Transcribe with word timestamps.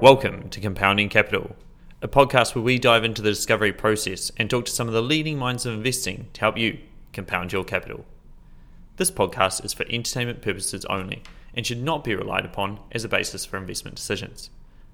Welcome 0.00 0.48
to 0.50 0.60
Compounding 0.60 1.08
Capital, 1.08 1.56
a 2.00 2.06
podcast 2.06 2.54
where 2.54 2.62
we 2.62 2.78
dive 2.78 3.02
into 3.02 3.20
the 3.20 3.30
discovery 3.30 3.72
process 3.72 4.30
and 4.36 4.48
talk 4.48 4.66
to 4.66 4.70
some 4.70 4.86
of 4.86 4.94
the 4.94 5.02
leading 5.02 5.36
minds 5.36 5.66
of 5.66 5.74
investing 5.74 6.28
to 6.34 6.40
help 6.40 6.56
you 6.56 6.78
compound 7.12 7.52
your 7.52 7.64
capital. 7.64 8.04
This 8.96 9.10
podcast 9.10 9.64
is 9.64 9.72
for 9.72 9.84
entertainment 9.90 10.40
purposes 10.40 10.84
only 10.84 11.24
and 11.52 11.66
should 11.66 11.82
not 11.82 12.04
be 12.04 12.14
relied 12.14 12.44
upon 12.44 12.78
as 12.92 13.02
a 13.02 13.08
basis 13.08 13.44
for 13.44 13.56
investment 13.56 13.96
decisions. 13.96 14.50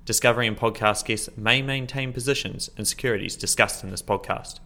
Discovery 0.06 0.46
and 0.46 0.56
podcast 0.56 1.04
guests 1.04 1.28
may 1.36 1.60
maintain 1.60 2.14
positions 2.14 2.70
in 2.78 2.86
securities 2.86 3.36
discussed 3.36 3.84
in 3.84 3.90
this 3.90 4.00
podcast. 4.00 4.58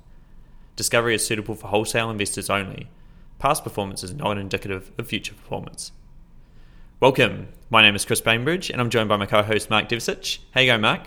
Discovery 0.77 1.17
is 1.17 1.27
suitable 1.27 1.57
for 1.57 1.67
wholesale 1.67 2.11
investors 2.11 2.49
only. 2.49 2.89
Past 3.41 3.65
performance 3.65 4.05
is 4.05 4.15
not 4.15 4.39
indicative 4.39 4.93
of 4.99 5.09
future 5.09 5.35
performance. 5.35 5.91
Welcome. 7.01 7.47
My 7.71 7.81
name 7.81 7.95
is 7.95 8.05
Chris 8.05 8.21
Bainbridge, 8.21 8.71
and 8.71 8.81
I'm 8.81 8.91
joined 8.91 9.09
by 9.09 9.17
my 9.17 9.27
co-host 9.27 9.71
Mark 9.71 9.87
Divisic. 9.87 10.41
How 10.51 10.63
you 10.63 10.67
going, 10.67 10.81
Mark? 10.81 11.03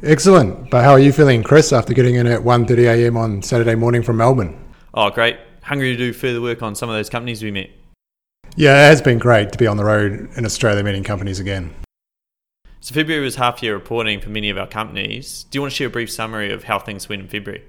Excellent. 0.00 0.70
But 0.70 0.84
how 0.84 0.92
are 0.92 1.00
you 1.00 1.12
feeling, 1.12 1.42
Chris, 1.42 1.72
after 1.72 1.92
getting 1.92 2.14
in 2.14 2.28
at 2.28 2.42
1.30 2.42 2.84
a.m. 2.84 3.16
on 3.16 3.42
Saturday 3.42 3.74
morning 3.74 4.04
from 4.04 4.18
Melbourne? 4.18 4.56
Oh, 4.94 5.10
great. 5.10 5.36
Hungry 5.62 5.90
to 5.90 5.96
do 5.96 6.12
further 6.12 6.40
work 6.40 6.62
on 6.62 6.76
some 6.76 6.88
of 6.88 6.94
those 6.94 7.10
companies 7.10 7.42
we 7.42 7.50
met. 7.50 7.68
Yeah, 8.54 8.86
it 8.86 8.90
has 8.90 9.02
been 9.02 9.18
great 9.18 9.50
to 9.50 9.58
be 9.58 9.66
on 9.66 9.76
the 9.76 9.84
road 9.84 10.30
in 10.36 10.44
Australia 10.44 10.84
meeting 10.84 11.02
companies 11.02 11.40
again. 11.40 11.74
So 12.78 12.94
February 12.94 13.24
was 13.24 13.34
half 13.34 13.60
year 13.60 13.74
reporting 13.74 14.20
for 14.20 14.30
many 14.30 14.50
of 14.50 14.56
our 14.56 14.68
companies. 14.68 15.46
Do 15.50 15.56
you 15.56 15.62
want 15.62 15.72
to 15.72 15.76
share 15.76 15.88
a 15.88 15.90
brief 15.90 16.12
summary 16.12 16.52
of 16.52 16.62
how 16.62 16.78
things 16.78 17.08
went 17.08 17.22
in 17.22 17.28
February? 17.28 17.64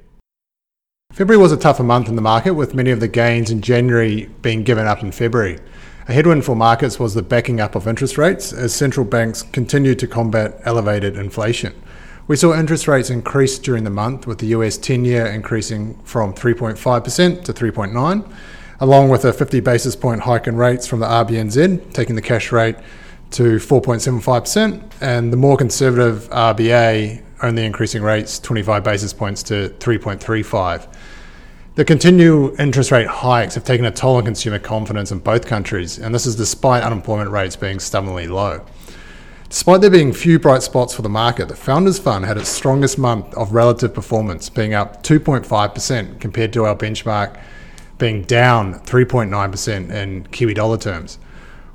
February 1.14 1.42
was 1.42 1.52
a 1.52 1.58
tougher 1.58 1.82
month 1.82 2.10
in 2.10 2.16
the 2.16 2.22
market, 2.22 2.54
with 2.54 2.76
many 2.76 2.92
of 2.92 3.00
the 3.00 3.08
gains 3.08 3.50
in 3.50 3.62
January 3.62 4.30
being 4.44 4.62
given 4.62 4.86
up 4.86 5.02
in 5.02 5.12
February. 5.12 5.58
A 6.10 6.12
headwind 6.12 6.44
for 6.44 6.56
markets 6.56 7.00
was 7.00 7.14
the 7.14 7.22
backing 7.22 7.62
up 7.62 7.76
of 7.76 7.88
interest 7.88 8.18
rates 8.18 8.52
as 8.52 8.74
central 8.74 9.06
banks 9.06 9.44
continued 9.44 10.00
to 10.00 10.08
combat 10.08 10.60
elevated 10.66 11.16
inflation. 11.16 11.80
We 12.26 12.36
saw 12.36 12.60
interest 12.60 12.88
rates 12.88 13.12
increase 13.12 13.60
during 13.60 13.84
the 13.84 13.92
month, 13.92 14.26
with 14.26 14.40
the 14.40 14.48
US 14.48 14.76
10 14.80 15.06
year 15.06 15.28
increasing 15.28 16.00
from 16.06 16.34
3.5% 16.34 17.44
to 17.44 17.54
3.9, 17.54 18.32
along 18.80 19.10
with 19.10 19.24
a 19.24 19.32
50 19.32 19.60
basis 19.60 19.96
point 19.96 20.22
hike 20.22 20.48
in 20.48 20.58
rates 20.58 20.88
from 20.88 21.00
the 21.00 21.06
RBNZ, 21.06 21.94
taking 21.94 22.16
the 22.16 22.24
cash 22.24 22.52
rate 22.52 22.78
to 23.30 23.58
4.75%, 23.58 24.82
and 25.02 25.32
the 25.32 25.38
more 25.38 25.58
conservative 25.58 26.28
RBA 26.32 27.22
only 27.44 27.66
increasing 27.68 28.02
rates 28.02 28.40
25 28.40 28.84
basis 28.84 29.14
points 29.14 29.44
to 29.44 29.70
3.35. 29.78 30.88
The 31.80 31.86
continued 31.86 32.60
interest 32.60 32.92
rate 32.92 33.08
hikes 33.08 33.56
have 33.56 33.64
taken 33.64 33.86
a 33.86 33.92
toll 33.92 34.18
on 34.18 34.26
consumer 34.26 34.60
confidence 34.60 35.14
in 35.14 35.20
both 35.20 35.48
countries, 35.48 35.98
and 35.98 36.14
this 36.14 36.26
is 36.26 36.36
despite 36.36 36.84
unemployment 36.84 37.32
rates 37.32 37.56
being 37.56 37.80
stubbornly 37.80 38.28
low. 38.28 38.66
Despite 39.48 39.80
there 39.80 39.90
being 39.90 40.12
few 40.12 40.40
bright 40.40 40.62
spots 40.62 40.94
for 40.94 41.04
the 41.04 41.08
market, 41.08 41.48
the 41.48 41.56
Founders 41.56 41.98
Fund 41.98 42.26
had 42.26 42.36
its 42.36 42.50
strongest 42.50 42.98
month 42.98 43.34
of 43.36 43.54
relative 43.54 43.94
performance, 43.94 44.50
being 44.50 44.74
up 44.74 45.04
2.5% 45.04 46.20
compared 46.20 46.52
to 46.52 46.66
our 46.66 46.76
benchmark 46.76 47.40
being 47.98 48.24
down 48.24 48.82
3.9% 48.82 49.90
in 49.90 50.26
Kiwi 50.32 50.56
dollar 50.56 50.78
terms. 50.78 51.18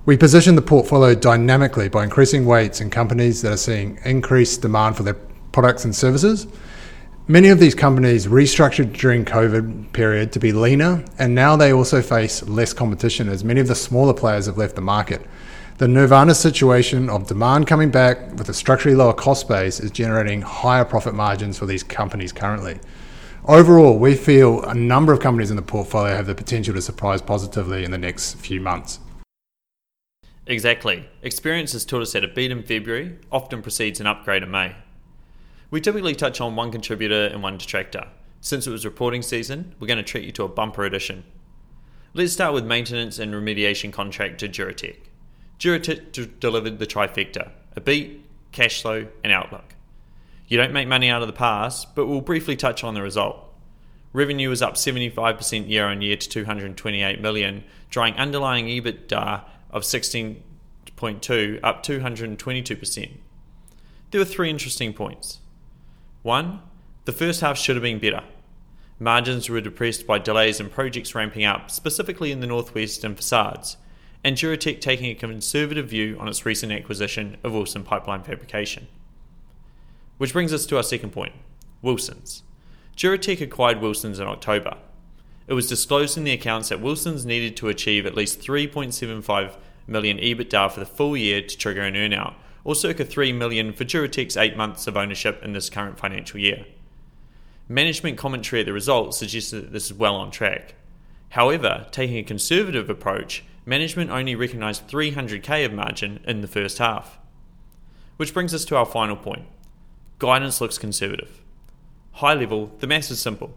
We 0.04 0.18
position 0.18 0.54
the 0.54 0.60
portfolio 0.60 1.14
dynamically 1.14 1.88
by 1.88 2.04
increasing 2.04 2.44
weights 2.44 2.82
in 2.82 2.90
companies 2.90 3.40
that 3.40 3.52
are 3.52 3.56
seeing 3.56 3.98
increased 4.04 4.60
demand 4.60 4.98
for 4.98 5.02
their 5.02 5.16
products 5.52 5.86
and 5.86 5.96
services 5.96 6.46
Many 7.26 7.48
of 7.48 7.58
these 7.58 7.74
companies 7.74 8.26
restructured 8.26 8.92
during 8.92 9.24
COVID 9.24 9.94
period 9.94 10.30
to 10.32 10.38
be 10.38 10.52
leaner, 10.52 11.02
and 11.18 11.34
now 11.34 11.56
they 11.56 11.72
also 11.72 12.02
face 12.02 12.46
less 12.46 12.74
competition 12.74 13.30
as 13.30 13.42
many 13.42 13.62
of 13.62 13.66
the 13.66 13.74
smaller 13.74 14.12
players 14.12 14.44
have 14.44 14.58
left 14.58 14.74
the 14.74 14.82
market. 14.82 15.22
The 15.78 15.88
Nirvana 15.88 16.34
situation 16.34 17.08
of 17.08 17.26
demand 17.26 17.66
coming 17.66 17.90
back 17.90 18.34
with 18.34 18.50
a 18.50 18.52
structurally 18.52 18.94
lower 18.94 19.14
cost 19.14 19.48
base 19.48 19.80
is 19.80 19.90
generating 19.90 20.42
higher 20.42 20.84
profit 20.84 21.14
margins 21.14 21.58
for 21.58 21.64
these 21.64 21.82
companies 21.82 22.30
currently. 22.30 22.78
Overall, 23.46 23.98
we 23.98 24.16
feel 24.16 24.62
a 24.62 24.74
number 24.74 25.10
of 25.14 25.20
companies 25.20 25.48
in 25.48 25.56
the 25.56 25.62
portfolio 25.62 26.14
have 26.14 26.26
the 26.26 26.34
potential 26.34 26.74
to 26.74 26.82
surprise 26.82 27.22
positively 27.22 27.84
in 27.84 27.90
the 27.90 27.96
next 27.96 28.34
few 28.34 28.60
months. 28.60 29.00
Exactly. 30.46 31.08
Experience 31.22 31.72
has 31.72 31.86
taught 31.86 32.02
us 32.02 32.12
that 32.12 32.22
a 32.22 32.28
beat 32.28 32.50
in 32.50 32.62
February 32.64 33.16
often 33.32 33.62
precedes 33.62 33.98
an 33.98 34.06
upgrade 34.06 34.42
in 34.42 34.50
May. 34.50 34.76
We 35.74 35.80
typically 35.80 36.14
touch 36.14 36.40
on 36.40 36.54
one 36.54 36.70
contributor 36.70 37.26
and 37.26 37.42
one 37.42 37.58
detractor. 37.58 38.06
Since 38.40 38.68
it 38.68 38.70
was 38.70 38.84
reporting 38.84 39.22
season, 39.22 39.74
we're 39.80 39.88
going 39.88 39.96
to 39.96 40.04
treat 40.04 40.22
you 40.24 40.30
to 40.30 40.44
a 40.44 40.48
bumper 40.48 40.84
edition. 40.84 41.24
Let's 42.12 42.32
start 42.32 42.54
with 42.54 42.64
maintenance 42.64 43.18
and 43.18 43.34
remediation 43.34 43.92
contractor 43.92 44.46
Duratec. 44.46 44.98
Duratec 45.58 46.12
d- 46.12 46.30
delivered 46.38 46.78
the 46.78 46.86
trifecta 46.86 47.50
a 47.74 47.80
beat, 47.80 48.24
cash 48.52 48.82
flow, 48.82 49.08
and 49.24 49.32
outlook. 49.32 49.74
You 50.46 50.58
don't 50.58 50.72
make 50.72 50.86
money 50.86 51.10
out 51.10 51.22
of 51.22 51.26
the 51.26 51.32
past, 51.32 51.96
but 51.96 52.06
we'll 52.06 52.20
briefly 52.20 52.54
touch 52.54 52.84
on 52.84 52.94
the 52.94 53.02
result. 53.02 53.44
Revenue 54.12 54.50
was 54.50 54.62
up 54.62 54.74
75% 54.74 55.68
year 55.68 55.86
on 55.86 56.02
year 56.02 56.16
to 56.16 56.28
228 56.28 57.20
million, 57.20 57.64
drawing 57.90 58.14
underlying 58.14 58.66
EBITDA 58.66 59.42
of 59.72 59.82
16.2 59.82 61.60
up 61.64 61.82
222%. 61.82 63.10
There 64.12 64.20
were 64.20 64.24
three 64.24 64.50
interesting 64.50 64.92
points. 64.92 65.40
One, 66.24 66.62
the 67.04 67.12
first 67.12 67.42
half 67.42 67.58
should 67.58 67.76
have 67.76 67.82
been 67.82 67.98
better. 67.98 68.22
Margins 68.98 69.50
were 69.50 69.60
depressed 69.60 70.06
by 70.06 70.18
delays 70.18 70.58
in 70.58 70.70
projects 70.70 71.14
ramping 71.14 71.44
up, 71.44 71.70
specifically 71.70 72.32
in 72.32 72.40
the 72.40 72.46
northwest 72.46 73.04
and 73.04 73.14
facades, 73.14 73.76
and 74.24 74.34
Duratec 74.34 74.80
taking 74.80 75.10
a 75.10 75.14
conservative 75.14 75.90
view 75.90 76.16
on 76.18 76.26
its 76.26 76.46
recent 76.46 76.72
acquisition 76.72 77.36
of 77.44 77.52
Wilson 77.52 77.82
Pipeline 77.82 78.22
Fabrication. 78.22 78.86
Which 80.16 80.32
brings 80.32 80.54
us 80.54 80.64
to 80.64 80.78
our 80.78 80.82
second 80.82 81.10
point 81.10 81.34
Wilson's. 81.82 82.42
Duratec 82.96 83.42
acquired 83.42 83.82
Wilson's 83.82 84.18
in 84.18 84.26
October. 84.26 84.78
It 85.46 85.52
was 85.52 85.68
disclosed 85.68 86.16
in 86.16 86.24
the 86.24 86.32
accounts 86.32 86.70
that 86.70 86.80
Wilson's 86.80 87.26
needed 87.26 87.54
to 87.58 87.68
achieve 87.68 88.06
at 88.06 88.14
least 88.14 88.40
3.75 88.40 89.58
million 89.86 90.16
EBITDA 90.16 90.72
for 90.72 90.80
the 90.80 90.86
full 90.86 91.18
year 91.18 91.42
to 91.42 91.58
trigger 91.58 91.82
an 91.82 91.92
earnout, 91.92 92.32
or 92.64 92.74
circa 92.74 93.04
3 93.04 93.32
million 93.32 93.72
for 93.72 93.84
Duratec's 93.84 94.36
8 94.36 94.56
months 94.56 94.86
of 94.86 94.96
ownership 94.96 95.42
in 95.44 95.52
this 95.52 95.70
current 95.70 95.98
financial 95.98 96.40
year. 96.40 96.64
Management 97.68 98.18
commentary 98.18 98.60
at 98.60 98.66
the 98.66 98.72
results 98.72 99.18
suggests 99.18 99.50
that 99.50 99.72
this 99.72 99.86
is 99.86 99.94
well 99.94 100.16
on 100.16 100.30
track. 100.30 100.74
However, 101.30 101.86
taking 101.90 102.16
a 102.16 102.22
conservative 102.22 102.90
approach, 102.90 103.44
management 103.66 104.10
only 104.10 104.34
recognised 104.34 104.88
300k 104.88 105.64
of 105.64 105.72
margin 105.72 106.20
in 106.26 106.40
the 106.40 106.48
first 106.48 106.78
half. 106.78 107.18
Which 108.16 108.34
brings 108.34 108.54
us 108.54 108.64
to 108.66 108.76
our 108.76 108.86
final 108.86 109.16
point. 109.16 109.46
Guidance 110.18 110.60
looks 110.60 110.78
conservative. 110.78 111.40
High 112.12 112.34
level, 112.34 112.70
the 112.78 112.86
maths 112.86 113.10
is 113.10 113.20
simple. 113.20 113.54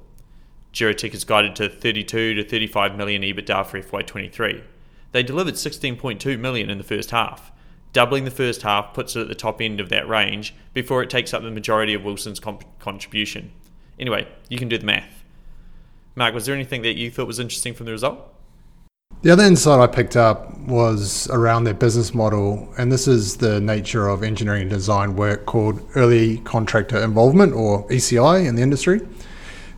Duratec 0.73 1.13
is 1.13 1.23
guided 1.23 1.56
to 1.57 1.69
32 1.69 2.34
to 2.35 2.44
35 2.44 2.97
million 2.97 3.22
EBITDA 3.22 3.66
for 3.66 3.81
FY23. 3.81 4.63
They 5.12 5.23
delivered 5.23 5.56
16.2 5.56 6.40
million 6.40 6.69
in 6.69 6.78
the 6.78 6.84
first 6.84 7.12
half, 7.12 7.51
Doubling 7.94 8.25
the 8.25 8.31
first 8.31 8.62
half 8.62 8.94
puts 8.94 9.16
it 9.16 9.22
at 9.22 9.28
the 9.28 9.36
top 9.36 9.62
end 9.62 9.80
of 9.80 9.90
that 9.90 10.08
range 10.08 10.53
before 10.74 11.02
it 11.02 11.09
takes 11.09 11.34
up 11.34 11.42
the 11.42 11.52
majority 11.52 11.94
of 11.94 12.03
Wilson's 12.03 12.40
comp- 12.40 12.80
contribution. 12.80 13.52
Anyway, 14.00 14.28
you 14.50 14.58
can 14.58 14.68
do 14.68 14.78
the 14.78 14.86
math. 14.86 15.24
Mark, 16.16 16.34
was 16.34 16.46
there 16.46 16.56
anything 16.56 16.81
that 16.81 16.97
you 16.97 17.09
thought 17.09 17.28
was 17.28 17.40
interesting 17.40 17.74
from 17.74 17.86
the 17.86 17.92
result? 17.92 18.34
The 19.24 19.31
other 19.31 19.44
insight 19.44 19.80
I 19.80 19.88
picked 19.88 20.16
up 20.16 20.58
was 20.59 21.28
around 21.30 21.64
their 21.64 21.74
business 21.74 22.14
model, 22.14 22.72
and 22.78 22.92
this 22.92 23.08
is 23.08 23.38
the 23.38 23.59
nature 23.59 24.08
of 24.08 24.22
engineering 24.22 24.64
and 24.64 24.70
design 24.70 25.16
work 25.16 25.46
called 25.46 25.81
early 25.96 26.38
contractor 26.40 27.03
involvement 27.03 27.53
or 27.53 27.88
ECI 27.88 28.46
in 28.46 28.56
the 28.56 28.62
industry. 28.62 29.02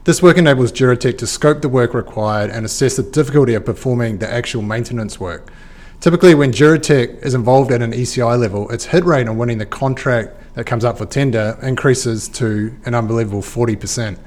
This 0.03 0.21
work 0.21 0.37
enables 0.37 0.71
Duratec 0.71 1.17
to 1.19 1.27
scope 1.27 1.61
the 1.61 1.69
work 1.69 1.93
required 1.93 2.49
and 2.49 2.65
assess 2.65 2.97
the 2.97 3.03
difficulty 3.03 3.53
of 3.53 3.65
performing 3.65 4.17
the 4.17 4.29
actual 4.29 4.61
maintenance 4.61 5.19
work. 5.19 5.51
Typically, 6.01 6.33
when 6.33 6.53
Duratec 6.53 7.25
is 7.25 7.33
involved 7.33 7.73
at 7.73 7.81
an 7.81 7.91
ECI 7.91 8.39
level, 8.39 8.69
its 8.71 8.85
hit 8.85 9.03
rate 9.03 9.27
on 9.27 9.37
winning 9.37 9.57
the 9.57 9.65
contract 9.65 10.33
that 10.53 10.65
comes 10.65 10.85
up 10.85 10.97
for 10.97 11.05
tender 11.05 11.59
increases 11.61 12.29
to 12.29 12.73
an 12.85 12.95
unbelievable 12.95 13.41
40%. 13.41 14.17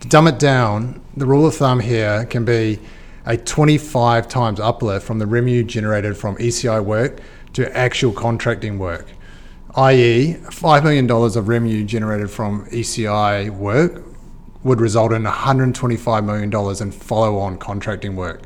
To 0.00 0.08
dumb 0.08 0.26
it 0.26 0.40
down, 0.40 1.00
the 1.16 1.26
rule 1.26 1.46
of 1.46 1.54
thumb 1.54 1.78
here 1.78 2.24
can 2.24 2.44
be 2.44 2.80
a 3.26 3.36
25 3.36 4.26
times 4.26 4.58
uplift 4.58 5.06
from 5.06 5.20
the 5.20 5.26
revenue 5.26 5.62
generated 5.62 6.16
from 6.16 6.36
ECI 6.38 6.84
work 6.84 7.20
to 7.52 7.76
actual 7.78 8.12
contracting 8.12 8.80
work, 8.80 9.06
i.e., 9.76 10.34
$5 10.34 10.82
million 10.82 11.08
of 11.08 11.46
revenue 11.46 11.84
generated 11.84 12.28
from 12.28 12.66
ECI 12.70 13.50
work 13.50 14.02
would 14.64 14.80
result 14.80 15.12
in 15.12 15.22
$125 15.22 16.24
million 16.24 16.82
in 16.82 16.90
follow 16.90 17.38
on 17.38 17.56
contracting 17.56 18.16
work. 18.16 18.42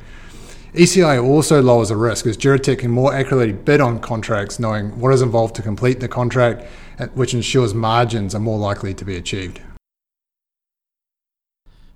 ECI 0.74 1.24
also 1.24 1.62
lowers 1.62 1.90
the 1.90 1.96
risk 1.96 2.26
as 2.26 2.36
Duratec 2.36 2.80
can 2.80 2.90
more 2.90 3.14
accurately 3.14 3.52
bid 3.52 3.80
on 3.80 4.00
contracts 4.00 4.58
knowing 4.58 4.98
what 4.98 5.12
is 5.12 5.22
involved 5.22 5.54
to 5.54 5.62
complete 5.62 6.00
the 6.00 6.08
contract, 6.08 6.64
which 7.14 7.32
ensures 7.32 7.72
margins 7.72 8.34
are 8.34 8.40
more 8.40 8.58
likely 8.58 8.92
to 8.92 9.04
be 9.04 9.16
achieved. 9.16 9.60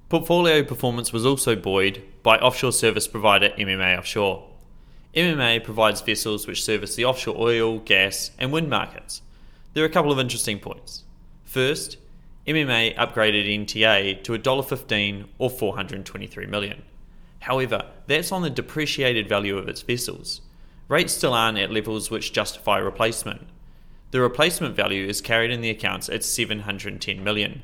Portfolio 0.08 0.62
performance 0.62 1.12
was 1.12 1.26
also 1.26 1.56
buoyed 1.56 2.04
by 2.22 2.38
offshore 2.38 2.70
service 2.70 3.08
provider 3.08 3.48
MMA 3.58 3.98
Offshore. 3.98 4.48
MMA 5.12 5.64
provides 5.64 6.00
vessels 6.00 6.46
which 6.46 6.62
service 6.62 6.94
the 6.94 7.04
offshore 7.04 7.34
oil, 7.36 7.80
gas, 7.80 8.30
and 8.38 8.52
wind 8.52 8.70
markets. 8.70 9.22
There 9.74 9.82
are 9.82 9.88
a 9.88 9.90
couple 9.90 10.12
of 10.12 10.20
interesting 10.20 10.60
points. 10.60 11.02
First, 11.44 11.96
MMA 12.46 12.96
upgraded 12.96 13.48
NTA 13.66 14.22
to 14.22 14.32
$1.15 14.38 15.26
or 15.38 15.50
423 15.50 16.46
million. 16.46 16.84
However, 17.40 17.86
that's 18.06 18.32
on 18.32 18.42
the 18.42 18.50
depreciated 18.50 19.28
value 19.28 19.56
of 19.56 19.68
its 19.68 19.82
vessels. 19.82 20.40
Rates 20.88 21.12
still 21.12 21.34
aren't 21.34 21.58
at 21.58 21.70
levels 21.70 22.10
which 22.10 22.32
justify 22.32 22.78
replacement. 22.78 23.46
The 24.10 24.20
replacement 24.20 24.74
value 24.74 25.06
is 25.06 25.20
carried 25.20 25.50
in 25.50 25.60
the 25.60 25.70
accounts 25.70 26.08
at 26.08 26.24
710 26.24 27.22
million. 27.22 27.62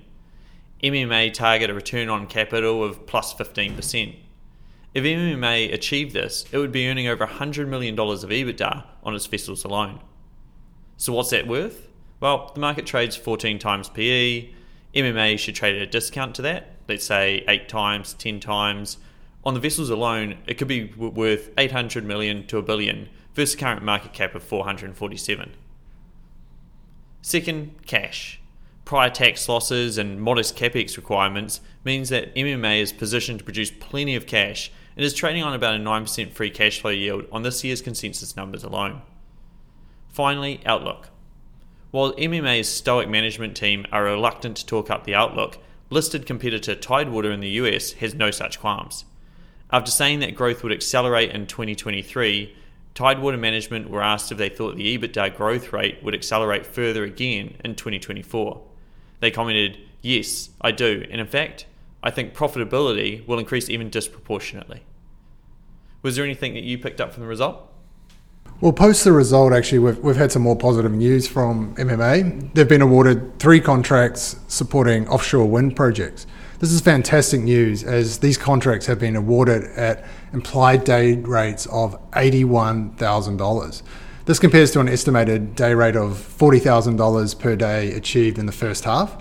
MMA 0.82 1.32
target 1.32 1.70
a 1.70 1.74
return 1.74 2.10
on 2.10 2.26
capital 2.26 2.84
of 2.84 3.06
plus 3.06 3.32
15%. 3.32 4.16
If 4.92 5.02
MMA 5.02 5.72
achieved 5.72 6.12
this, 6.12 6.44
it 6.52 6.58
would 6.58 6.70
be 6.70 6.86
earning 6.86 7.08
over 7.08 7.26
$100 7.26 7.66
million 7.66 7.98
of 7.98 8.30
EBITDA 8.30 8.84
on 9.02 9.14
its 9.14 9.26
vessels 9.26 9.64
alone. 9.64 10.00
So 10.98 11.12
what's 11.14 11.30
that 11.30 11.46
worth? 11.46 11.88
Well, 12.20 12.52
the 12.54 12.60
market 12.60 12.86
trades 12.86 13.16
14 13.16 13.58
times 13.58 13.88
PE. 13.88 14.50
MMA 14.94 15.38
should 15.38 15.56
trade 15.56 15.74
at 15.76 15.82
a 15.82 15.86
discount 15.86 16.34
to 16.36 16.42
that, 16.42 16.76
let's 16.88 17.04
say 17.04 17.44
8 17.48 17.68
times, 17.68 18.14
10 18.14 18.38
times, 18.38 18.98
on 19.44 19.54
the 19.54 19.60
vessels 19.60 19.90
alone, 19.90 20.38
it 20.46 20.54
could 20.54 20.68
be 20.68 20.92
worth 20.96 21.50
800 21.58 22.04
million 22.04 22.46
to 22.46 22.58
a 22.58 22.62
billion 22.62 23.08
versus 23.34 23.56
current 23.56 23.82
market 23.82 24.12
cap 24.12 24.34
of 24.34 24.42
447. 24.42 25.52
Second, 27.20 27.74
cash. 27.86 28.40
Prior 28.84 29.08
tax 29.08 29.48
losses 29.48 29.96
and 29.96 30.20
modest 30.20 30.56
capex 30.56 30.96
requirements 30.96 31.60
means 31.84 32.10
that 32.10 32.34
MMA 32.34 32.80
is 32.80 32.92
positioned 32.92 33.38
to 33.38 33.44
produce 33.44 33.70
plenty 33.70 34.14
of 34.14 34.26
cash 34.26 34.70
and 34.96 35.04
is 35.04 35.14
trading 35.14 35.42
on 35.42 35.54
about 35.54 35.74
a 35.74 35.78
9% 35.78 36.32
free 36.32 36.50
cash 36.50 36.80
flow 36.80 36.90
yield 36.90 37.24
on 37.32 37.42
this 37.42 37.64
year's 37.64 37.80
consensus 37.82 38.36
numbers 38.36 38.62
alone. 38.62 39.02
Finally, 40.08 40.60
outlook. 40.66 41.08
While 41.90 42.12
MMA's 42.14 42.68
stoic 42.68 43.08
management 43.08 43.56
team 43.56 43.86
are 43.90 44.04
reluctant 44.04 44.56
to 44.58 44.66
talk 44.66 44.90
up 44.90 45.04
the 45.04 45.14
outlook, 45.14 45.58
listed 45.90 46.26
competitor 46.26 46.74
Tidewater 46.74 47.32
in 47.32 47.40
the 47.40 47.50
US 47.50 47.92
has 47.94 48.14
no 48.14 48.30
such 48.30 48.60
qualms. 48.60 49.04
After 49.74 49.90
saying 49.90 50.20
that 50.20 50.36
growth 50.36 50.62
would 50.62 50.70
accelerate 50.70 51.32
in 51.32 51.48
2023, 51.48 52.54
Tidewater 52.94 53.36
management 53.36 53.90
were 53.90 54.04
asked 54.04 54.30
if 54.30 54.38
they 54.38 54.48
thought 54.48 54.76
the 54.76 54.96
EBITDA 54.96 55.36
growth 55.36 55.72
rate 55.72 55.98
would 56.00 56.14
accelerate 56.14 56.64
further 56.64 57.02
again 57.02 57.56
in 57.64 57.74
2024. 57.74 58.62
They 59.18 59.32
commented, 59.32 59.78
Yes, 60.00 60.50
I 60.60 60.70
do, 60.70 61.04
and 61.10 61.20
in 61.20 61.26
fact, 61.26 61.66
I 62.04 62.12
think 62.12 62.34
profitability 62.34 63.26
will 63.26 63.40
increase 63.40 63.68
even 63.68 63.90
disproportionately. 63.90 64.84
Was 66.02 66.14
there 66.14 66.24
anything 66.24 66.54
that 66.54 66.62
you 66.62 66.78
picked 66.78 67.00
up 67.00 67.12
from 67.12 67.24
the 67.24 67.28
result? 67.28 67.68
Well, 68.60 68.72
post 68.72 69.02
the 69.02 69.10
result, 69.10 69.52
actually, 69.52 69.80
we've, 69.80 69.98
we've 69.98 70.14
had 70.14 70.30
some 70.30 70.42
more 70.42 70.54
positive 70.54 70.92
news 70.92 71.26
from 71.26 71.74
MMA. 71.74 72.54
They've 72.54 72.68
been 72.68 72.80
awarded 72.80 73.40
three 73.40 73.60
contracts 73.60 74.36
supporting 74.46 75.08
offshore 75.08 75.46
wind 75.46 75.74
projects. 75.74 76.28
This 76.60 76.70
is 76.70 76.80
fantastic 76.80 77.40
news 77.40 77.82
as 77.82 78.18
these 78.18 78.38
contracts 78.38 78.86
have 78.86 79.00
been 79.00 79.16
awarded 79.16 79.64
at 79.76 80.04
implied 80.32 80.84
day 80.84 81.16
rates 81.16 81.66
of 81.66 81.98
$81,000. 82.12 83.82
This 84.26 84.38
compares 84.38 84.70
to 84.70 84.80
an 84.80 84.88
estimated 84.88 85.56
day 85.56 85.74
rate 85.74 85.96
of 85.96 86.12
$40,000 86.12 87.38
per 87.40 87.56
day 87.56 87.92
achieved 87.92 88.38
in 88.38 88.46
the 88.46 88.52
first 88.52 88.84
half. 88.84 89.14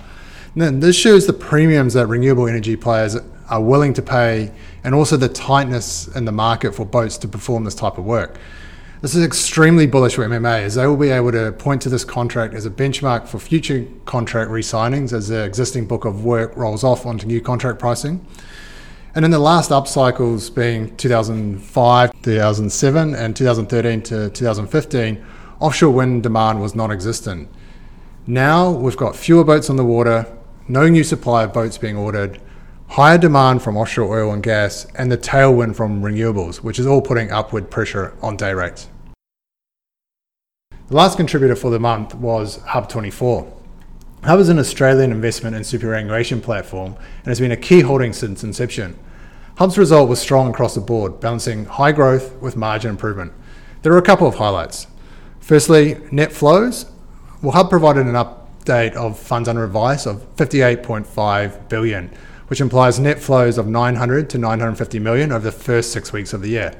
And 0.54 0.62
then 0.62 0.80
this 0.80 0.96
shows 0.96 1.26
the 1.26 1.34
premiums 1.34 1.96
that 1.96 2.06
renewable 2.06 2.48
energy 2.48 2.76
players 2.76 3.18
are 3.50 3.62
willing 3.62 3.94
to 3.96 4.04
pay 4.04 4.52
and 4.84 4.94
also 4.94 5.18
the 5.18 5.28
tightness 5.28 6.08
in 6.16 6.26
the 6.26 6.32
market 6.32 6.76
for 6.76 6.86
boats 6.86 7.18
to 7.18 7.28
perform 7.28 7.64
this 7.64 7.76
type 7.76 7.98
of 7.98 8.06
work. 8.06 8.38
This 9.04 9.16
is 9.16 9.26
extremely 9.26 9.86
bullish 9.86 10.16
for 10.16 10.26
MMA 10.26 10.62
as 10.62 10.76
they 10.76 10.88
will 10.88 10.96
be 10.96 11.10
able 11.10 11.34
to 11.34 11.52
point 11.52 11.82
to 11.82 11.90
this 11.90 12.06
contract 12.06 12.54
as 12.54 12.66
a 12.66 12.70
benchmark 12.70 13.28
for 13.28 13.38
future 13.38 13.86
contract 14.06 14.50
re-signings 14.50 15.12
as 15.12 15.28
the 15.28 15.44
existing 15.44 15.88
book 15.88 16.06
of 16.06 16.24
work 16.24 16.56
rolls 16.56 16.86
off 16.86 17.06
onto 17.06 17.28
new 17.28 17.42
contract 17.42 17.80
pricing. 17.80 18.26
And 19.14 19.26
in 19.26 19.32
the 19.32 19.40
last 19.40 19.74
up 19.74 19.90
cycles 19.90 20.50
being 20.50 20.96
2005, 20.96 22.22
2007 22.22 23.14
and 23.14 23.36
2013 23.36 24.02
to 24.04 24.30
2015, 24.30 25.26
offshore 25.60 25.92
wind 25.92 26.24
demand 26.24 26.62
was 26.62 26.74
non-existent. 26.74 27.50
Now 28.26 28.72
we've 28.72 28.96
got 28.96 29.18
fewer 29.18 29.44
boats 29.44 29.70
on 29.70 29.76
the 29.76 29.84
water, 29.84 30.34
no 30.70 30.88
new 30.88 31.04
supply 31.04 31.44
of 31.44 31.52
boats 31.52 31.78
being 31.78 31.98
ordered, 31.98 32.40
higher 32.88 33.18
demand 33.18 33.62
from 33.64 33.76
offshore 33.76 34.18
oil 34.18 34.32
and 34.32 34.42
gas, 34.42 34.88
and 34.96 35.12
the 35.12 35.18
tailwind 35.18 35.76
from 35.76 36.02
renewables, 36.02 36.62
which 36.62 36.80
is 36.80 36.88
all 36.88 37.02
putting 37.02 37.34
upward 37.34 37.70
pressure 37.70 38.16
on 38.22 38.38
day 38.38 38.54
rates. 38.54 38.88
The 40.90 40.98
last 40.98 41.16
contributor 41.16 41.56
for 41.56 41.72
the 41.72 41.80
month 41.80 42.14
was 42.14 42.58
Hub24. 42.60 43.50
Hub 44.26 44.40
is 44.42 44.50
an 44.50 44.60
Australian 44.60 45.14
investment 45.14 45.56
and 45.56 45.66
superannuation 45.66 46.42
platform 46.42 46.96
and 47.20 47.28
has 47.28 47.40
been 47.40 47.54
a 47.54 47.58
key 47.58 47.80
holding 47.80 48.12
since 48.12 48.44
inception. 48.44 49.00
Hub's 49.58 49.78
result 49.78 50.10
was 50.10 50.20
strong 50.20 50.50
across 50.50 50.76
the 50.76 50.82
board, 50.82 51.22
balancing 51.22 51.64
high 51.64 51.94
growth 51.94 52.36
with 52.42 52.58
margin 52.58 52.90
improvement. 52.90 53.32
There 53.82 53.94
are 53.94 53.98
a 53.98 54.02
couple 54.02 54.28
of 54.28 54.36
highlights. 54.36 54.88
Firstly, 55.40 56.02
net 56.12 56.34
flows. 56.34 56.92
Well, 57.42 57.54
Hub 57.54 57.70
provided 57.70 58.06
an 58.06 58.16
update 58.16 58.94
of 58.94 59.18
funds 59.18 59.48
under 59.48 59.64
advice 59.64 60.06
of 60.06 60.36
58.5 60.36 61.70
billion, 61.70 62.12
which 62.48 62.60
implies 62.60 63.00
net 63.00 63.22
flows 63.22 63.58
of 63.58 63.68
900 63.68 64.30
to 64.32 64.38
950 64.38 65.00
million 65.00 65.32
over 65.32 65.46
the 65.46 65.52
first 65.54 65.94
six 65.94 66.12
weeks 66.12 66.34
of 66.34 66.42
the 66.42 66.50
year. 66.50 66.74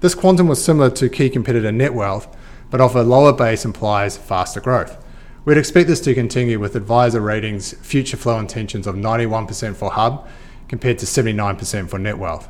This 0.00 0.14
quantum 0.14 0.46
was 0.46 0.62
similar 0.62 0.90
to 0.90 1.08
key 1.08 1.30
competitor 1.30 1.70
Netwealth, 1.70 2.30
but 2.70 2.80
off 2.80 2.94
a 2.94 3.00
lower 3.00 3.32
base 3.32 3.64
implies 3.64 4.16
faster 4.16 4.60
growth. 4.60 5.02
We'd 5.44 5.58
expect 5.58 5.88
this 5.88 6.00
to 6.00 6.14
continue 6.14 6.58
with 6.58 6.74
advisor 6.74 7.20
ratings 7.20 7.72
future 7.74 8.16
flow 8.16 8.38
intentions 8.38 8.86
of 8.86 8.96
91% 8.96 9.76
for 9.76 9.92
Hub 9.92 10.28
compared 10.68 10.98
to 10.98 11.06
79% 11.06 11.88
for 11.88 11.98
Netwealth. 11.98 12.48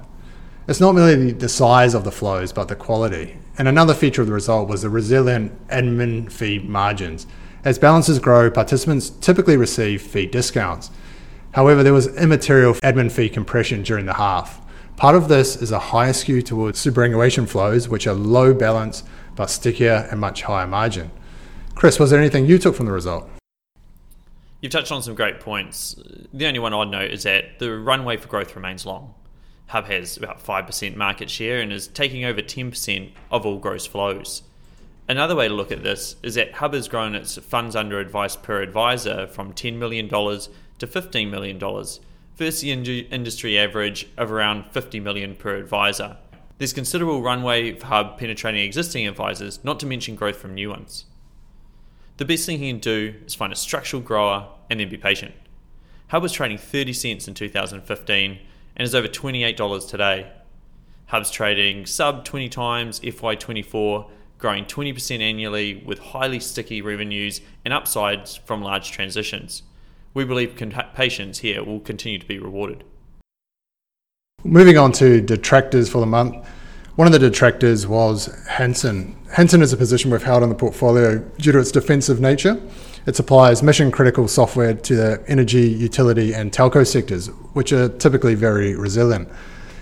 It's 0.68 0.80
not 0.80 0.94
merely 0.94 1.32
the 1.32 1.48
size 1.48 1.94
of 1.94 2.04
the 2.04 2.10
flows, 2.10 2.52
but 2.52 2.68
the 2.68 2.74
quality. 2.74 3.36
And 3.58 3.68
another 3.68 3.94
feature 3.94 4.22
of 4.22 4.28
the 4.28 4.34
result 4.34 4.68
was 4.68 4.82
the 4.82 4.90
resilient 4.90 5.68
admin 5.68 6.32
fee 6.32 6.58
margins. 6.58 7.26
As 7.64 7.78
balances 7.78 8.18
grow, 8.18 8.50
participants 8.50 9.10
typically 9.10 9.56
receive 9.56 10.02
fee 10.02 10.26
discounts. 10.26 10.90
However, 11.52 11.82
there 11.82 11.92
was 11.92 12.14
immaterial 12.16 12.74
admin 12.74 13.12
fee 13.12 13.28
compression 13.28 13.82
during 13.82 14.06
the 14.06 14.14
half. 14.14 14.60
Part 14.96 15.14
of 15.14 15.28
this 15.28 15.56
is 15.56 15.70
a 15.70 15.78
higher 15.78 16.12
skew 16.12 16.42
towards 16.42 16.78
superannuation 16.78 17.46
flows, 17.46 17.88
which 17.88 18.06
are 18.06 18.14
low 18.14 18.54
balance 18.54 19.04
but 19.36 19.50
stickier 19.50 20.08
and 20.10 20.20
much 20.20 20.42
higher 20.42 20.66
margin. 20.66 21.10
Chris, 21.74 22.00
was 22.00 22.10
there 22.10 22.18
anything 22.18 22.46
you 22.46 22.58
took 22.58 22.74
from 22.74 22.86
the 22.86 22.92
result? 22.92 23.28
You've 24.60 24.72
touched 24.72 24.90
on 24.90 25.02
some 25.02 25.14
great 25.14 25.38
points. 25.38 25.94
The 26.32 26.46
only 26.46 26.58
one 26.58 26.72
I'd 26.74 26.88
note 26.88 27.10
is 27.10 27.22
that 27.24 27.58
the 27.58 27.76
runway 27.78 28.16
for 28.16 28.26
growth 28.26 28.56
remains 28.56 28.86
long. 28.86 29.14
Hub 29.68 29.86
has 29.86 30.16
about 30.16 30.42
5% 30.42 30.96
market 30.96 31.28
share 31.28 31.60
and 31.60 31.72
is 31.72 31.88
taking 31.88 32.24
over 32.24 32.40
10% 32.40 33.10
of 33.30 33.44
all 33.44 33.58
gross 33.58 33.84
flows. 33.84 34.42
Another 35.08 35.36
way 35.36 35.46
to 35.46 35.54
look 35.54 35.70
at 35.70 35.82
this 35.82 36.16
is 36.22 36.34
that 36.34 36.54
Hub 36.54 36.72
has 36.72 36.88
grown 36.88 37.14
its 37.14 37.36
funds 37.36 37.76
under 37.76 38.00
advice 38.00 38.34
per 38.36 38.62
advisor 38.62 39.26
from 39.26 39.52
$10 39.52 39.76
million 39.76 40.08
to 40.08 40.86
$15 40.86 41.30
million, 41.30 41.58
versus 41.58 42.60
the 42.60 42.72
industry 42.72 43.58
average 43.58 44.08
of 44.16 44.30
around 44.32 44.70
50 44.72 45.00
million 45.00 45.34
per 45.34 45.56
advisor. 45.56 46.16
There's 46.58 46.72
considerable 46.72 47.22
runway 47.22 47.74
for 47.74 47.86
Hub 47.86 48.18
penetrating 48.18 48.64
existing 48.64 49.06
advisors, 49.06 49.62
not 49.62 49.78
to 49.80 49.86
mention 49.86 50.14
growth 50.16 50.36
from 50.36 50.54
new 50.54 50.70
ones. 50.70 51.04
The 52.16 52.24
best 52.24 52.46
thing 52.46 52.60
he 52.60 52.70
can 52.70 52.80
do 52.80 53.14
is 53.26 53.34
find 53.34 53.52
a 53.52 53.56
structural 53.56 54.00
grower 54.00 54.48
and 54.70 54.80
then 54.80 54.88
be 54.88 54.96
patient. 54.96 55.34
Hub 56.08 56.22
was 56.22 56.32
trading 56.32 56.56
30 56.56 56.94
cents 56.94 57.28
in 57.28 57.34
2015 57.34 58.38
and 58.76 58.86
is 58.86 58.94
over 58.94 59.06
$28 59.06 59.90
today. 59.90 60.32
Hub's 61.08 61.30
trading 61.30 61.84
sub 61.84 62.24
20 62.24 62.48
times 62.48 63.00
FY24, 63.00 64.08
growing 64.38 64.64
20% 64.64 65.20
annually 65.20 65.82
with 65.84 65.98
highly 65.98 66.40
sticky 66.40 66.80
revenues 66.80 67.42
and 67.66 67.74
upsides 67.74 68.34
from 68.34 68.62
large 68.62 68.90
transitions. 68.90 69.62
We 70.14 70.24
believe 70.24 70.56
patience 70.94 71.40
here 71.40 71.62
will 71.62 71.80
continue 71.80 72.18
to 72.18 72.26
be 72.26 72.38
rewarded. 72.38 72.82
Moving 74.46 74.78
on 74.78 74.92
to 74.92 75.20
detractors 75.20 75.88
for 75.88 75.98
the 75.98 76.06
month. 76.06 76.46
One 76.94 77.08
of 77.08 77.12
the 77.12 77.18
detractors 77.18 77.84
was 77.84 78.26
Hansen. 78.46 79.16
Hansen 79.32 79.60
is 79.60 79.72
a 79.72 79.76
position 79.76 80.12
we've 80.12 80.22
held 80.22 80.44
in 80.44 80.48
the 80.48 80.54
portfolio 80.54 81.18
due 81.18 81.50
to 81.50 81.58
its 81.58 81.72
defensive 81.72 82.20
nature. 82.20 82.62
It 83.06 83.16
supplies 83.16 83.64
mission 83.64 83.90
critical 83.90 84.28
software 84.28 84.72
to 84.72 84.94
the 84.94 85.24
energy, 85.26 85.68
utility, 85.68 86.32
and 86.32 86.52
telco 86.52 86.86
sectors, 86.86 87.26
which 87.54 87.72
are 87.72 87.88
typically 87.88 88.36
very 88.36 88.76
resilient. 88.76 89.28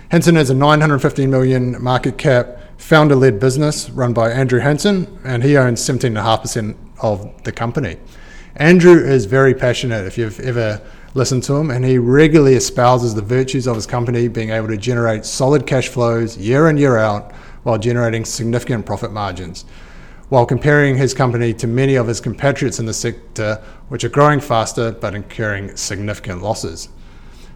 Hansen 0.09 0.35
is 0.35 0.49
a 0.49 0.55
915 0.55 1.29
million 1.29 1.79
market 1.79 2.17
cap, 2.17 2.59
founder 2.79 3.15
led 3.15 3.39
business 3.39 3.91
run 3.91 4.13
by 4.13 4.31
Andrew 4.31 4.61
Hansen, 4.61 5.19
and 5.23 5.43
he 5.43 5.55
owns 5.57 5.79
17.5% 5.79 6.75
of 7.03 7.43
the 7.43 7.51
company. 7.51 7.97
Andrew 8.55 8.97
is 8.97 9.25
very 9.25 9.53
passionate. 9.53 10.07
If 10.07 10.17
you've 10.17 10.39
ever 10.39 10.81
listen 11.15 11.41
to 11.41 11.55
him, 11.55 11.71
and 11.71 11.83
he 11.83 11.97
regularly 11.97 12.55
espouses 12.55 13.15
the 13.15 13.21
virtues 13.21 13.65
of 13.65 13.75
his 13.75 13.87
company 13.87 14.27
being 14.27 14.51
able 14.51 14.67
to 14.67 14.77
generate 14.77 15.25
solid 15.25 15.65
cash 15.65 15.87
flows 15.87 16.37
year 16.37 16.69
in, 16.69 16.77
year 16.77 16.97
out, 16.97 17.31
while 17.63 17.79
generating 17.79 18.23
significant 18.23 18.85
profit 18.85 19.11
margins. 19.11 19.65
while 20.29 20.45
comparing 20.45 20.97
his 20.97 21.13
company 21.13 21.53
to 21.53 21.67
many 21.67 21.95
of 21.95 22.07
his 22.07 22.19
compatriots 22.19 22.79
in 22.79 22.85
the 22.87 22.93
sector, 22.93 23.61
which 23.89 24.03
are 24.03 24.09
growing 24.09 24.39
faster 24.39 24.91
but 24.91 25.13
incurring 25.13 25.75
significant 25.77 26.41
losses. 26.41 26.89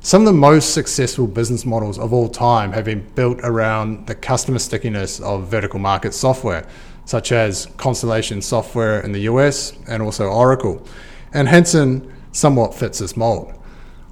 Some 0.02 0.22
of 0.22 0.28
the 0.28 0.34
most 0.34 0.74
successful 0.74 1.28
business 1.28 1.66
models 1.66 1.98
of 1.98 2.14
all 2.14 2.30
time 2.30 2.72
have 2.74 2.86
been 2.86 3.10
built 3.16 3.40
around 3.44 4.08
the 4.08 4.16
customer 4.16 4.60
stickiness 4.60 5.20
of 5.20 5.48
vertical 5.48 5.80
market 5.80 6.14
software, 6.14 6.66
such 7.06 7.32
as 7.32 7.66
Constellation 7.78 8.42
Software 8.42 9.02
in 9.02 9.14
the 9.14 9.22
US 9.22 9.74
and 9.88 10.04
also 10.04 10.28
Oracle. 10.28 10.86
And 11.34 11.48
Hansen 11.48 12.14
somewhat 12.40 12.74
fits 12.74 13.00
this 13.00 13.18
mold. 13.18 13.54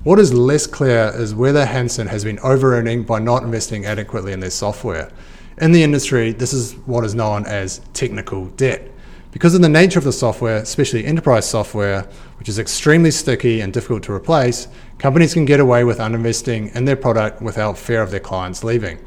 What 0.04 0.20
is 0.20 0.34
less 0.34 0.68
clear 0.68 1.12
is 1.16 1.34
whether 1.34 1.66
Hansen 1.66 2.08
has 2.08 2.24
been 2.24 2.40
over 2.40 2.78
earning 2.78 3.04
by 3.04 3.20
not 3.20 3.44
investing 3.44 3.86
adequately 3.86 4.32
in 4.32 4.40
their 4.40 4.50
software. 4.50 5.12
In 5.60 5.72
the 5.72 5.84
industry, 5.84 6.34
this 6.34 6.54
is 6.54 6.74
what 6.86 7.04
is 7.04 7.16
known 7.16 7.46
as 7.46 7.82
technical 7.94 8.46
debt. 8.46 8.92
Because 9.32 9.56
of 9.56 9.62
the 9.62 9.70
nature 9.70 10.00
of 10.00 10.06
the 10.06 10.14
software, 10.14 10.58
especially 10.58 11.06
enterprise 11.06 11.50
software, 11.50 12.08
which 12.40 12.48
is 12.48 12.60
extremely 12.60 13.12
sticky 13.12 13.62
and 13.62 13.74
difficult 13.74 14.04
to 14.04 14.14
replace, 14.14 14.68
companies 15.00 15.34
can 15.34 15.46
get 15.46 15.60
away 15.60 15.84
with 15.84 16.00
uninvesting 16.00 16.74
in 16.76 16.86
their 16.86 16.96
product 16.96 17.42
without 17.42 17.78
fear 17.78 18.02
of 18.02 18.12
their 18.12 18.20
clients 18.20 18.64
leaving. 18.64 19.00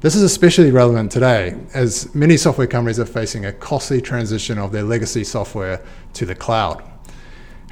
This 0.00 0.14
is 0.14 0.22
especially 0.22 0.70
relevant 0.70 1.12
today, 1.12 1.56
as 1.72 2.14
many 2.14 2.36
software 2.36 2.66
companies 2.66 2.98
are 2.98 3.06
facing 3.06 3.46
a 3.46 3.52
costly 3.52 4.00
transition 4.00 4.58
of 4.58 4.72
their 4.72 4.82
legacy 4.82 5.24
software 5.24 5.80
to 6.14 6.26
the 6.26 6.34
cloud. 6.34 6.91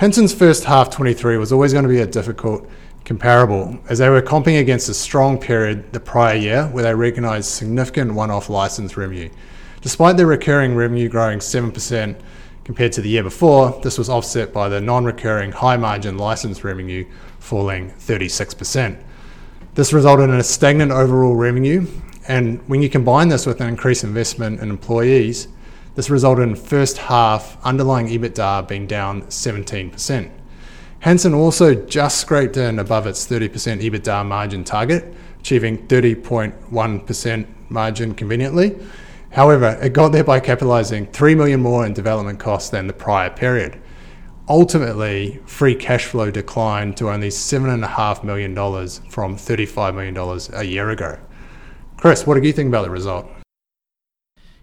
Hansen's 0.01 0.33
first 0.33 0.65
half 0.65 0.89
23 0.89 1.37
was 1.37 1.53
always 1.53 1.75
going 1.75 1.83
to 1.83 1.89
be 1.91 2.01
a 2.01 2.07
difficult 2.07 2.67
comparable, 3.05 3.79
as 3.87 3.99
they 3.99 4.09
were 4.09 4.23
comping 4.23 4.59
against 4.59 4.89
a 4.89 4.95
strong 4.95 5.37
period 5.37 5.93
the 5.93 6.01
prior 6.01 6.35
year 6.35 6.65
where 6.69 6.85
they 6.85 6.95
recognised 6.95 7.51
significant 7.51 8.15
one 8.15 8.31
off 8.31 8.49
license 8.49 8.97
revenue. 8.97 9.29
Despite 9.83 10.17
their 10.17 10.27
recurring 10.27 10.75
revenue 10.75 11.11
growing 11.11 11.41
7% 11.41 12.19
compared 12.65 12.93
to 12.93 13.03
the 13.03 13.11
year 13.11 13.23
before, 13.23 13.79
this 13.83 13.99
was 13.99 14.09
offset 14.09 14.55
by 14.55 14.71
the 14.71 14.81
non 14.81 15.05
recurring 15.05 15.53
high 15.53 15.77
margin 15.77 16.17
license 16.17 16.65
revenue 16.65 17.07
falling 17.39 17.91
36%. 17.91 18.99
This 19.75 19.93
resulted 19.93 20.31
in 20.31 20.37
a 20.37 20.43
stagnant 20.43 20.93
overall 20.93 21.37
revenue, 21.37 21.87
and 22.27 22.67
when 22.71 22.81
you 22.81 22.89
combine 22.89 23.29
this 23.29 23.45
with 23.45 23.61
an 23.61 23.69
increased 23.69 24.05
investment 24.05 24.61
in 24.61 24.71
employees, 24.71 25.49
this 26.01 26.09
resulted 26.09 26.49
in 26.49 26.57
first 26.57 26.97
half 26.97 27.63
underlying 27.63 28.07
EBITDA 28.07 28.67
being 28.67 28.87
down 28.87 29.21
17%. 29.25 30.31
Hansen 31.01 31.35
also 31.35 31.75
just 31.75 32.19
scraped 32.19 32.57
in 32.57 32.79
above 32.79 33.07
its 33.07 33.27
30% 33.27 33.83
EBITDA 33.83 34.25
margin 34.25 34.65
target, 34.65 35.15
achieving 35.41 35.77
30.1% 35.89 37.47
margin 37.69 38.15
conveniently. 38.15 38.79
However, 39.33 39.79
it 39.83 39.93
got 39.93 40.13
there 40.13 40.25
by 40.25 40.41
capitalizing 40.41 41.05
3 41.09 41.35
million 41.35 41.61
more 41.61 41.85
in 41.85 41.93
development 41.93 42.39
costs 42.39 42.71
than 42.71 42.87
the 42.87 42.95
prior 42.95 43.29
period. 43.29 43.79
Ultimately, 44.49 45.39
free 45.45 45.75
cash 45.75 46.07
flow 46.07 46.31
declined 46.31 46.97
to 46.97 47.11
only 47.11 47.29
$7.5 47.29 48.25
million 48.25 48.55
from 48.55 49.37
$35 49.37 49.95
million 49.95 50.17
a 50.55 50.65
year 50.65 50.89
ago. 50.89 51.19
Chris, 51.99 52.27
what 52.27 52.41
do 52.41 52.47
you 52.47 52.55
think 52.55 52.69
about 52.69 52.85
the 52.85 52.91
result? 52.91 53.31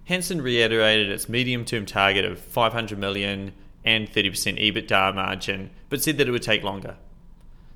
Hansen 0.08 0.42
reiterated 0.42 1.10
its 1.10 1.28
medium 1.28 1.66
term 1.66 1.86
target 1.86 2.24
of 2.24 2.40
500 2.40 2.98
million 2.98 3.52
and 3.84 4.10
30% 4.10 4.58
EBITDA 4.58 5.14
margin, 5.14 5.70
but 5.90 6.02
said 6.02 6.18
that 6.18 6.30
it 6.30 6.32
would 6.32 6.42
take 6.42 6.64
longer. 6.64 6.96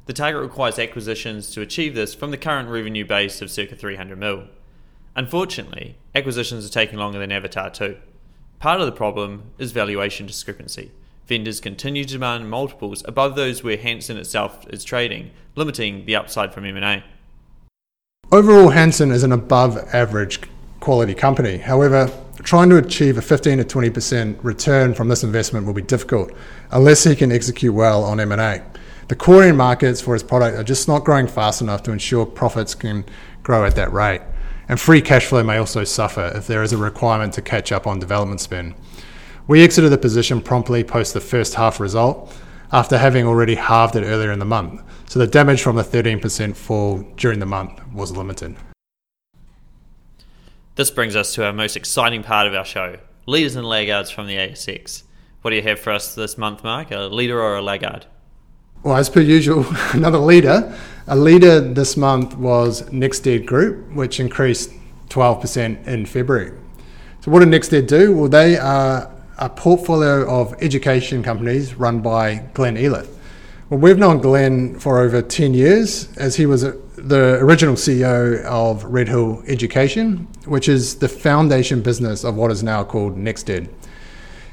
The 0.05 0.13
target 0.13 0.41
requires 0.41 0.79
acquisitions 0.79 1.51
to 1.51 1.61
achieve 1.61 1.93
this 1.93 2.15
from 2.15 2.31
the 2.31 2.38
current 2.38 2.69
revenue 2.69 3.05
base 3.05 3.41
of 3.41 3.51
circa 3.51 3.75
300 3.75 4.17
mil. 4.17 4.45
Unfortunately, 5.13 5.97
acquisitions 6.15 6.65
are 6.65 6.71
taking 6.71 6.97
longer 6.97 7.19
than 7.19 7.33
Avatar 7.33 7.69
2. 7.69 7.97
Part 8.59 8.79
of 8.79 8.85
the 8.85 8.93
problem 8.93 9.51
is 9.57 9.73
valuation 9.73 10.25
discrepancy. 10.25 10.91
Vendors 11.27 11.59
continue 11.59 12.05
to 12.05 12.13
demand 12.13 12.50
multiples 12.50 13.03
above 13.05 13.35
those 13.35 13.61
where 13.61 13.77
Hansen 13.77 14.15
itself 14.15 14.65
is 14.69 14.85
trading, 14.85 15.31
limiting 15.55 16.05
the 16.05 16.15
upside 16.15 16.53
from 16.53 16.65
M&A. 16.65 17.03
Overall, 18.31 18.69
Hansen 18.69 19.11
is 19.11 19.23
an 19.23 19.33
above 19.33 19.77
average 19.93 20.39
quality 20.81 21.13
company. 21.13 21.57
However, 21.57 22.11
trying 22.43 22.69
to 22.69 22.77
achieve 22.77 23.17
a 23.17 23.21
15 23.21 23.57
to 23.57 23.63
20% 23.63 24.43
return 24.43 24.93
from 24.93 25.07
this 25.07 25.24
investment 25.24 25.65
will 25.65 25.74
be 25.74 25.81
difficult 25.81 26.31
unless 26.71 27.03
he 27.03 27.15
can 27.15 27.31
execute 27.31 27.74
well 27.74 28.03
on 28.03 28.19
M&A. 28.19 28.63
The 29.07 29.15
core 29.15 29.43
end 29.43 29.57
markets 29.57 30.01
for 30.01 30.13
his 30.13 30.24
product 30.24 30.57
are 30.57 30.63
just 30.63 30.88
not 30.88 31.03
growing 31.03 31.27
fast 31.27 31.62
enough 31.62 31.83
to 31.83 31.91
ensure 31.91 32.25
profits 32.25 32.74
can 32.74 33.05
grow 33.43 33.65
at 33.65 33.75
that 33.75 33.91
rate. 33.91 34.21
And 34.69 34.79
free 34.79 35.01
cash 35.01 35.25
flow 35.25 35.43
may 35.43 35.57
also 35.57 35.83
suffer 35.83 36.31
if 36.33 36.48
there 36.48 36.63
is 36.63 36.71
a 36.71 36.77
requirement 36.77 37.33
to 37.33 37.41
catch 37.41 37.71
up 37.71 37.86
on 37.86 38.00
development 38.00 38.39
spend. 38.39 38.75
We 39.48 39.63
exited 39.63 39.91
the 39.91 39.98
position 39.98 40.41
promptly 40.41 40.83
post 40.83 41.13
the 41.13 41.19
first 41.19 41.55
half 41.55 41.79
result 41.79 42.33
after 42.71 42.98
having 42.98 43.25
already 43.25 43.55
halved 43.55 43.98
it 43.98 44.05
earlier 44.05 44.31
in 44.31 44.39
the 44.39 44.45
month. 44.45 44.81
So 45.10 45.19
the 45.19 45.27
damage 45.27 45.62
from 45.62 45.75
the 45.75 45.83
13% 45.83 46.55
fall 46.55 47.00
during 47.17 47.39
the 47.39 47.45
month 47.45 47.81
was 47.93 48.15
limited. 48.15 48.55
This 50.81 50.89
brings 50.89 51.15
us 51.15 51.35
to 51.35 51.45
our 51.45 51.53
most 51.53 51.77
exciting 51.77 52.23
part 52.23 52.47
of 52.47 52.55
our 52.55 52.65
show 52.65 52.97
leaders 53.27 53.55
and 53.55 53.67
laggards 53.67 54.09
from 54.09 54.25
the 54.25 54.38
ASX. 54.38 55.03
What 55.43 55.51
do 55.51 55.55
you 55.55 55.61
have 55.61 55.79
for 55.79 55.91
us 55.91 56.15
this 56.15 56.39
month, 56.39 56.63
Mark? 56.63 56.89
A 56.89 57.01
leader 57.01 57.39
or 57.39 57.55
a 57.57 57.61
laggard? 57.61 58.07
Well, 58.81 58.97
as 58.97 59.07
per 59.07 59.19
usual, 59.19 59.63
another 59.93 60.17
leader. 60.17 60.75
A 61.05 61.15
leader 61.15 61.61
this 61.61 61.95
month 61.95 62.35
was 62.35 62.81
NextEd 62.89 63.45
Group, 63.45 63.91
which 63.93 64.19
increased 64.19 64.71
12% 65.09 65.85
in 65.85 66.07
February. 66.07 66.57
So, 67.19 67.29
what 67.29 67.41
did 67.41 67.50
NextEd 67.50 67.85
do? 67.85 68.17
Well, 68.17 68.27
they 68.29 68.57
are 68.57 69.13
a 69.38 69.50
portfolio 69.50 70.27
of 70.27 70.55
education 70.63 71.21
companies 71.21 71.75
run 71.75 72.01
by 72.01 72.38
Glenn 72.55 72.75
Elith. 72.75 73.15
Well, 73.69 73.79
we've 73.79 74.00
known 74.00 74.17
Glenn 74.17 74.79
for 74.79 75.00
over 75.00 75.21
10 75.21 75.53
years, 75.53 76.11
as 76.17 76.38
he 76.38 76.47
was 76.47 76.63
the 77.03 77.38
original 77.39 77.75
CEO 77.75 78.43
of 78.43 78.84
Redhill 78.86 79.43
Education, 79.48 80.27
which 80.46 80.70
is 80.70 80.96
the 80.96 81.10
foundation 81.10 81.81
business 81.81 82.24
of 82.24 82.36
what 82.36 82.51
is 82.51 82.62
now 82.62 82.84
called 82.84 83.17
NextEd. 83.17 83.70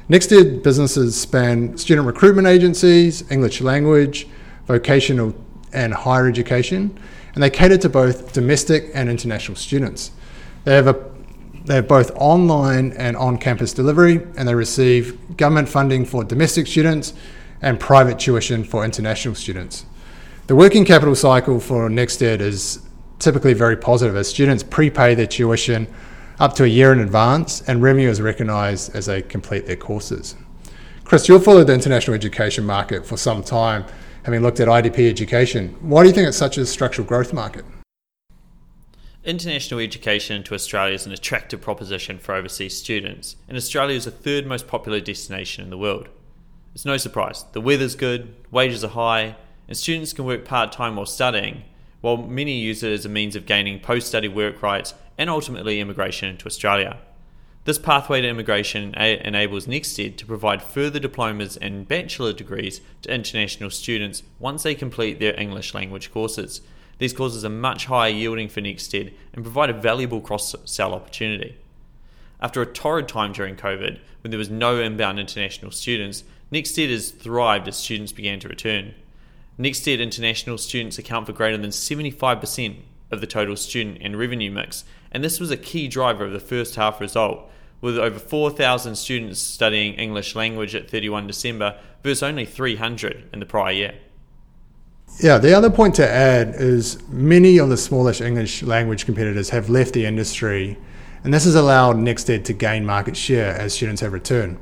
NextEd 0.09 0.63
businesses 0.63 1.19
span 1.19 1.77
student 1.77 2.07
recruitment 2.07 2.47
agencies, 2.47 3.29
English 3.31 3.61
language, 3.61 4.27
vocational 4.65 5.35
and 5.73 5.93
higher 5.93 6.27
education, 6.27 6.97
and 7.35 7.43
they 7.43 7.49
cater 7.49 7.77
to 7.77 7.89
both 7.89 8.33
domestic 8.33 8.89
and 8.95 9.09
international 9.09 9.55
students. 9.55 10.11
They 10.63 10.75
have 10.75 10.87
a 10.87 11.09
they 11.65 11.75
have 11.75 11.87
both 11.87 12.09
online 12.15 12.93
and 12.93 13.15
on-campus 13.15 13.73
delivery, 13.73 14.25
and 14.37 14.47
they 14.47 14.55
receive 14.55 15.37
government 15.37 15.69
funding 15.69 16.03
for 16.03 16.23
domestic 16.23 16.65
students 16.65 17.13
and 17.61 17.79
private 17.79 18.17
tuition 18.17 18.63
for 18.63 18.83
international 18.83 19.35
students. 19.35 19.85
The 20.49 20.55
working 20.55 20.83
capital 20.83 21.13
cycle 21.13 21.59
for 21.59 21.89
NextEd 21.89 22.39
is 22.39 22.79
typically 23.19 23.53
very 23.53 23.77
positive 23.77 24.15
as 24.15 24.27
students 24.27 24.63
prepay 24.63 25.13
their 25.13 25.27
tuition 25.27 25.87
up 26.39 26.55
to 26.55 26.63
a 26.63 26.67
year 26.67 26.91
in 26.91 27.01
advance 27.01 27.61
and 27.67 27.83
revenue 27.83 28.09
is 28.09 28.19
recognised 28.19 28.95
as 28.95 29.05
they 29.05 29.21
complete 29.21 29.67
their 29.67 29.75
courses. 29.75 30.35
Chris, 31.03 31.29
you've 31.29 31.43
followed 31.43 31.65
the 31.65 31.73
international 31.75 32.15
education 32.15 32.65
market 32.65 33.05
for 33.05 33.15
some 33.15 33.43
time, 33.43 33.85
having 34.23 34.41
looked 34.41 34.59
at 34.59 34.67
IDP 34.67 35.07
education. 35.07 35.75
Why 35.81 36.01
do 36.01 36.09
you 36.09 36.15
think 36.15 36.27
it's 36.27 36.37
such 36.37 36.57
a 36.57 36.65
structural 36.65 37.07
growth 37.07 37.31
market? 37.31 37.63
International 39.23 39.79
education 39.79 40.41
to 40.45 40.55
Australia 40.55 40.95
is 40.95 41.05
an 41.05 41.11
attractive 41.11 41.61
proposition 41.61 42.17
for 42.17 42.33
overseas 42.33 42.75
students, 42.75 43.35
and 43.47 43.55
Australia 43.55 43.95
is 43.95 44.05
the 44.05 44.09
third 44.09 44.47
most 44.47 44.67
popular 44.67 44.99
destination 44.99 45.63
in 45.63 45.69
the 45.69 45.77
world. 45.77 46.09
It's 46.73 46.85
no 46.85 46.97
surprise. 46.97 47.45
The 47.51 47.61
weather's 47.61 47.93
good, 47.93 48.33
wages 48.49 48.83
are 48.83 48.87
high, 48.87 49.35
and 49.69 49.77
students 49.77 50.13
can 50.13 50.25
work 50.25 50.43
part 50.43 50.71
time 50.71 50.95
while 50.95 51.05
studying, 51.05 51.61
while 52.01 52.17
many 52.17 52.53
use 52.53 52.81
it 52.81 52.91
as 52.91 53.05
a 53.05 53.09
means 53.09 53.35
of 53.35 53.45
gaining 53.45 53.79
post 53.79 54.07
study 54.07 54.27
work 54.27 54.63
rights 54.63 54.95
and 55.15 55.29
ultimately 55.29 55.79
immigration 55.79 56.27
into 56.27 56.47
Australia. 56.47 56.97
This 57.65 57.77
pathway 57.77 58.21
to 58.21 58.27
immigration 58.27 58.95
enables 58.95 59.67
NextEd 59.67 60.17
to 60.17 60.25
provide 60.25 60.63
further 60.63 60.97
diplomas 60.97 61.55
and 61.55 61.87
bachelor 61.87 62.33
degrees 62.33 62.81
to 63.03 63.13
international 63.13 63.69
students 63.69 64.23
once 64.39 64.63
they 64.63 64.73
complete 64.73 65.19
their 65.19 65.39
English 65.39 65.75
language 65.75 66.11
courses. 66.11 66.61
These 66.97 67.13
courses 67.13 67.45
are 67.45 67.49
much 67.49 67.85
higher 67.85 68.09
yielding 68.09 68.49
for 68.49 68.61
NextEd 68.61 69.13
and 69.33 69.43
provide 69.43 69.69
a 69.69 69.73
valuable 69.73 70.19
cross 70.19 70.55
sell 70.65 70.95
opportunity. 70.95 71.57
After 72.41 72.61
a 72.61 72.65
torrid 72.65 73.07
time 73.07 73.33
during 73.33 73.55
COVID, 73.55 73.99
when 74.23 74.31
there 74.31 74.39
was 74.39 74.49
no 74.49 74.79
inbound 74.79 75.19
international 75.19 75.71
students, 75.71 76.23
NextEd 76.51 76.89
has 76.89 77.11
thrived 77.11 77.67
as 77.67 77.77
students 77.77 78.11
began 78.11 78.39
to 78.39 78.49
return. 78.49 78.95
NextEd 79.59 79.99
international 79.99 80.57
students 80.57 80.97
account 80.97 81.25
for 81.25 81.33
greater 81.33 81.57
than 81.57 81.71
75% 81.71 82.77
of 83.11 83.19
the 83.19 83.27
total 83.27 83.57
student 83.57 83.97
and 84.01 84.17
revenue 84.17 84.49
mix, 84.49 84.85
and 85.11 85.23
this 85.23 85.39
was 85.39 85.51
a 85.51 85.57
key 85.57 85.87
driver 85.89 86.23
of 86.25 86.31
the 86.31 86.39
first 86.39 86.75
half 86.75 87.01
result, 87.01 87.49
with 87.81 87.97
over 87.97 88.19
4,000 88.19 88.95
students 88.95 89.39
studying 89.39 89.95
English 89.95 90.33
language 90.33 90.75
at 90.75 90.89
31 90.89 91.27
December 91.27 91.77
versus 92.03 92.23
only 92.23 92.45
300 92.45 93.29
in 93.33 93.39
the 93.39 93.45
prior 93.45 93.73
year. 93.73 93.95
Yeah, 95.19 95.37
the 95.37 95.53
other 95.53 95.69
point 95.69 95.95
to 95.95 96.07
add 96.07 96.55
is 96.55 97.01
many 97.09 97.57
of 97.57 97.69
the 97.69 97.77
smallish 97.77 98.21
English 98.21 98.63
language 98.63 99.05
competitors 99.05 99.49
have 99.49 99.69
left 99.69 99.93
the 99.93 100.05
industry 100.05 100.77
and 101.23 101.33
this 101.33 101.43
has 101.43 101.55
allowed 101.55 101.97
NextEd 101.97 102.45
to 102.45 102.53
gain 102.53 102.85
market 102.85 103.17
share 103.17 103.53
as 103.55 103.73
students 103.73 104.01
have 104.01 104.13
returned. 104.13 104.57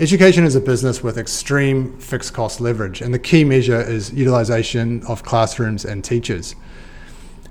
Education 0.00 0.44
is 0.44 0.56
a 0.56 0.60
business 0.60 1.02
with 1.02 1.18
extreme 1.18 1.98
fixed 1.98 2.32
cost 2.32 2.62
leverage, 2.62 3.02
and 3.02 3.12
the 3.12 3.18
key 3.18 3.44
measure 3.44 3.78
is 3.78 4.10
utilisation 4.12 5.02
of 5.06 5.22
classrooms 5.22 5.84
and 5.84 6.02
teachers. 6.02 6.54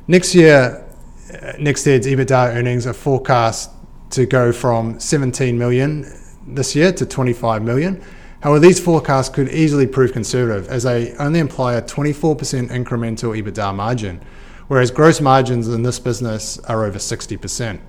Next 0.08 0.34
year, 0.34 0.84
uh, 1.30 1.36
NextEd's 1.60 2.08
EBITDA 2.08 2.56
earnings 2.56 2.88
are 2.88 2.94
forecast 2.94 3.70
to 4.10 4.26
go 4.26 4.52
from 4.52 5.00
17 5.00 5.56
million 5.56 6.12
this 6.48 6.76
year 6.76 6.92
to 6.92 7.06
25 7.06 7.62
million. 7.62 8.04
However, 8.42 8.60
these 8.60 8.80
forecasts 8.80 9.30
could 9.30 9.50
easily 9.50 9.86
prove 9.86 10.12
conservative 10.12 10.68
as 10.68 10.82
they 10.82 11.14
only 11.18 11.40
imply 11.40 11.76
a 11.76 11.82
24% 11.82 12.70
incremental 12.70 13.40
EBITDA 13.40 13.76
margin, 13.76 14.20
whereas 14.68 14.90
gross 14.90 15.22
margins 15.22 15.68
in 15.68 15.84
this 15.84 16.00
business 16.00 16.58
are 16.62 16.86
over 16.86 16.98
60%. 16.98 17.80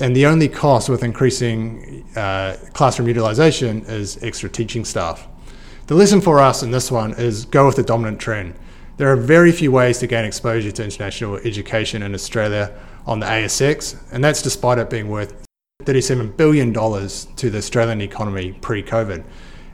And 0.00 0.14
the 0.14 0.26
only 0.26 0.48
cost 0.48 0.88
with 0.88 1.02
increasing 1.02 2.06
uh, 2.16 2.56
classroom 2.72 3.08
utilization 3.08 3.82
is 3.86 4.22
extra 4.22 4.48
teaching 4.48 4.84
staff. 4.84 5.26
The 5.88 5.94
lesson 5.94 6.20
for 6.20 6.38
us 6.38 6.62
in 6.62 6.70
this 6.70 6.90
one 6.90 7.14
is 7.14 7.46
go 7.46 7.66
with 7.66 7.76
the 7.76 7.82
dominant 7.82 8.20
trend. 8.20 8.54
There 8.98 9.10
are 9.12 9.16
very 9.16 9.52
few 9.52 9.72
ways 9.72 9.98
to 9.98 10.06
gain 10.06 10.24
exposure 10.24 10.70
to 10.70 10.84
international 10.84 11.36
education 11.36 12.02
in 12.02 12.14
Australia 12.14 12.78
on 13.06 13.20
the 13.20 13.26
ASX, 13.26 13.96
and 14.12 14.22
that's 14.22 14.42
despite 14.42 14.78
it 14.78 14.90
being 14.90 15.08
worth 15.08 15.34
$37 15.84 16.36
billion 16.36 16.72
to 16.74 17.50
the 17.50 17.58
Australian 17.58 18.00
economy 18.00 18.52
pre 18.60 18.82
COVID. 18.82 19.24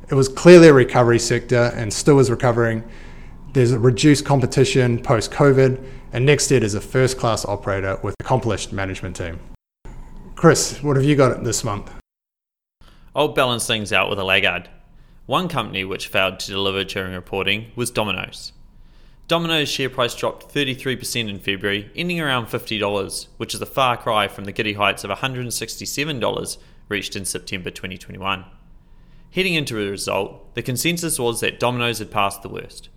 It 0.09 0.15
was 0.15 0.29
clearly 0.29 0.69
a 0.69 0.73
recovery 0.73 1.19
sector 1.19 1.73
and 1.75 1.93
still 1.93 2.21
is 2.21 2.31
recovering. 2.31 2.85
There's 3.55 3.73
a 3.73 3.79
reduced 3.79 4.25
competition 4.25 5.01
post 5.01 5.31
COVID, 5.31 5.83
and 6.13 6.29
NextEd 6.29 6.63
is 6.63 6.75
a 6.75 6.81
first 6.81 7.19
class 7.19 7.45
operator 7.45 7.99
with 8.03 8.15
accomplished 8.21 8.73
management 8.73 9.17
team. 9.17 9.41
Chris, 10.45 10.83
what 10.83 10.97
have 10.97 11.07
you 11.07 11.17
got 11.17 11.43
this 11.43 11.65
month? 11.65 11.91
I'll 13.17 13.29
balance 13.29 13.67
things 13.67 13.95
out 13.95 14.11
with 14.11 14.19
a 14.19 14.25
laggard. 14.25 14.69
One 15.25 15.49
company 15.49 15.87
which 15.87 16.09
failed 16.09 16.39
to 16.41 16.51
deliver 16.51 16.85
during 16.85 17.15
reporting 17.15 17.73
was 17.77 17.91
Domino's. 17.91 18.53
Domino's 19.27 19.71
share 19.71 19.89
price 19.89 20.15
dropped 20.15 20.55
33% 20.55 21.31
in 21.31 21.39
February, 21.39 21.91
ending 21.97 22.21
around 22.21 22.49
$50, 22.49 23.29
which 23.39 23.55
is 23.55 23.63
a 23.63 23.65
far 23.65 23.97
cry 23.97 24.29
from 24.29 24.45
the 24.45 24.53
giddy 24.53 24.75
heights 24.75 25.03
of 25.03 25.11
$167 25.11 26.59
reached 26.91 27.17
in 27.17 27.25
September 27.25 27.71
2021. 27.71 28.45
Heading 29.31 29.55
into 29.55 29.83
the 29.83 29.91
result, 29.91 30.55
the 30.55 30.61
consensus 30.61 31.19
was 31.19 31.41
that 31.41 31.59
Domino's 31.59 32.01
had 32.01 32.11
passed 32.11 32.43
the 32.43 32.51
worst. 32.51 32.91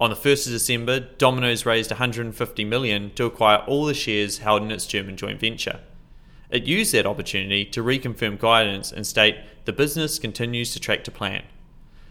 On 0.00 0.08
the 0.08 0.16
1st 0.16 0.46
of 0.46 0.52
December, 0.52 1.00
Domino's 1.00 1.66
raised 1.66 1.90
150 1.90 2.64
million 2.64 3.10
to 3.16 3.26
acquire 3.26 3.58
all 3.66 3.84
the 3.84 3.92
shares 3.92 4.38
held 4.38 4.62
in 4.62 4.70
its 4.70 4.86
German 4.86 5.18
joint 5.18 5.38
venture. 5.38 5.80
It 6.50 6.64
used 6.64 6.94
that 6.94 7.06
opportunity 7.06 7.64
to 7.66 7.82
reconfirm 7.82 8.38
guidance 8.38 8.90
and 8.90 9.06
state 9.06 9.36
the 9.64 9.72
business 9.72 10.18
continues 10.18 10.72
to 10.72 10.80
track 10.80 11.04
to 11.04 11.10
plan. 11.10 11.42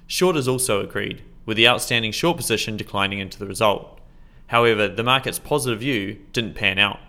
Shorters 0.06 0.48
also 0.48 0.82
agreed, 0.82 1.24
with 1.46 1.58
the 1.58 1.68
outstanding 1.68 2.12
short 2.12 2.38
position 2.38 2.78
declining 2.78 3.20
into 3.20 3.40
the 3.40 3.48
result. 3.48 4.00
However, 4.48 4.88
the 4.88 5.04
market's 5.04 5.40
positive 5.40 5.80
view 5.80 6.20
didn't 6.34 6.56
pan 6.56 6.78
out. 6.78 7.00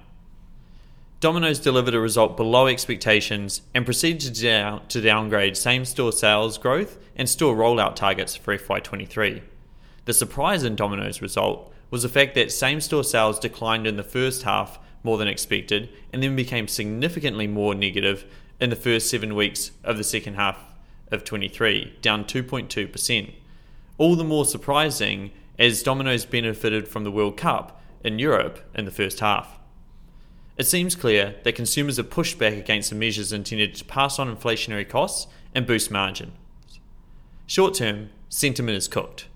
Domino's 1.20 1.58
delivered 1.58 1.94
a 1.94 2.00
result 2.00 2.36
below 2.36 2.68
expectations 2.68 3.62
and 3.74 3.84
proceeded 3.84 4.34
to, 4.34 4.42
down, 4.42 4.86
to 4.86 5.00
downgrade 5.00 5.56
same 5.56 5.84
store 5.84 6.12
sales 6.12 6.58
growth 6.58 6.96
and 7.16 7.28
store 7.28 7.56
rollout 7.56 7.96
targets 7.96 8.36
for 8.36 8.56
FY23. 8.56 9.42
The 10.04 10.14
surprise 10.14 10.62
in 10.62 10.76
Domino's 10.76 11.20
result 11.20 11.72
was 11.90 12.04
the 12.04 12.08
fact 12.08 12.34
that 12.36 12.52
same 12.52 12.80
store 12.80 13.04
sales 13.04 13.38
declined 13.38 13.86
in 13.86 13.96
the 13.96 14.02
first 14.02 14.44
half 14.44 14.78
more 15.02 15.18
than 15.18 15.28
expected 15.28 15.88
and 16.12 16.22
then 16.22 16.36
became 16.36 16.68
significantly 16.68 17.46
more 17.46 17.74
negative 17.74 18.24
in 18.60 18.70
the 18.70 18.76
first 18.76 19.08
seven 19.08 19.34
weeks 19.34 19.70
of 19.84 19.96
the 19.96 20.04
second 20.04 20.34
half 20.34 20.58
of 21.10 21.24
23, 21.24 21.96
down 22.02 22.24
2.2% 22.24 23.32
all 23.98 24.14
the 24.14 24.24
more 24.24 24.46
surprising 24.46 25.32
as 25.58 25.82
Domino's 25.82 26.24
benefited 26.24 26.88
from 26.88 27.02
the 27.04 27.10
World 27.10 27.36
Cup 27.36 27.82
in 28.02 28.18
Europe 28.18 28.60
in 28.74 28.84
the 28.84 28.92
first 28.92 29.18
half. 29.20 29.58
It 30.56 30.66
seems 30.66 30.94
clear 30.94 31.34
that 31.42 31.54
consumers 31.54 31.98
have 31.98 32.10
pushed 32.10 32.38
back 32.38 32.54
against 32.54 32.90
the 32.90 32.96
measures 32.96 33.32
intended 33.32 33.74
to 33.74 33.84
pass 33.84 34.18
on 34.18 34.34
inflationary 34.34 34.88
costs 34.88 35.26
and 35.54 35.66
boost 35.66 35.90
margins. 35.90 36.32
Short 37.46 37.74
term, 37.74 38.10
sentiment 38.28 38.76
is 38.76 38.88
cooked. 38.88 39.26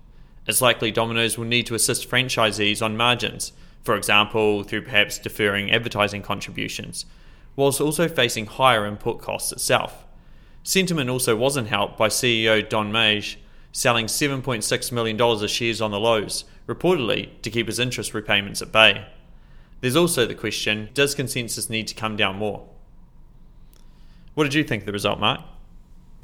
It's 0.47 0.61
likely 0.61 0.91
Domino's 0.91 1.37
will 1.37 1.45
need 1.45 1.65
to 1.67 1.75
assist 1.75 2.09
franchisees 2.09 2.81
on 2.81 2.97
margins, 2.97 3.53
for 3.83 3.95
example, 3.95 4.63
through 4.63 4.83
perhaps 4.83 5.19
deferring 5.19 5.71
advertising 5.71 6.21
contributions, 6.21 7.05
whilst 7.55 7.81
also 7.81 8.07
facing 8.07 8.45
higher 8.45 8.85
input 8.85 9.21
costs 9.21 9.51
itself. 9.51 10.05
Sentiment 10.63 11.09
also 11.09 11.35
wasn't 11.35 11.67
helped 11.67 11.97
by 11.97 12.07
CEO 12.07 12.67
Don 12.67 12.91
Meij 12.91 13.35
selling 13.73 14.05
$7.6 14.05 14.91
million 14.91 15.19
of 15.19 15.49
shares 15.49 15.81
on 15.81 15.91
the 15.91 15.99
lows, 15.99 16.45
reportedly 16.67 17.29
to 17.41 17.49
keep 17.49 17.67
his 17.67 17.79
interest 17.79 18.13
repayments 18.13 18.61
at 18.61 18.71
bay. 18.71 19.05
There's 19.81 19.95
also 19.97 20.25
the 20.25 20.35
question 20.35 20.89
does 20.93 21.13
consensus 21.13 21.69
need 21.69 21.87
to 21.87 21.95
come 21.95 22.15
down 22.15 22.37
more? 22.37 22.65
What 24.35 24.45
did 24.45 24.53
you 24.53 24.63
think 24.63 24.83
of 24.83 24.85
the 24.85 24.93
result, 24.93 25.19
Mark? 25.19 25.41